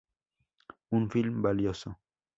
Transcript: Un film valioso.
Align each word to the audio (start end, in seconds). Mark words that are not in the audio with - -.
Un 0.99 1.07
film 1.11 1.41
valioso. 1.43 1.95